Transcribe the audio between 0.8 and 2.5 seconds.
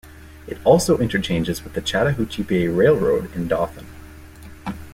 interchanges with the Chattahoochee